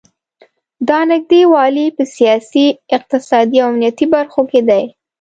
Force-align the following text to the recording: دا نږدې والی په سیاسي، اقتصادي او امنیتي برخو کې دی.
دا 0.87 0.99
نږدې 1.11 1.41
والی 1.53 1.85
په 1.97 2.03
سیاسي، 2.15 2.67
اقتصادي 2.97 3.57
او 3.63 3.67
امنیتي 3.73 4.05
برخو 4.15 4.41
کې 4.51 4.61
دی. 4.69 4.83